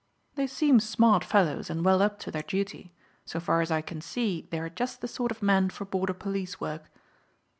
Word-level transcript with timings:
"They 0.33 0.47
seem 0.47 0.79
smart 0.79 1.23
fellows, 1.23 1.69
and 1.69 1.85
well 1.85 2.01
up 2.01 2.17
to 2.21 2.31
their 2.31 2.41
duty. 2.41 2.91
So 3.23 3.39
far 3.39 3.61
as 3.61 3.69
I 3.69 3.81
can 3.83 4.01
see 4.01 4.47
they 4.49 4.57
are 4.57 4.67
just 4.67 4.99
the 4.99 5.07
sort 5.07 5.29
of 5.29 5.43
men 5.43 5.69
for 5.69 5.85
border 5.85 6.15
police 6.15 6.59
work." 6.59 6.89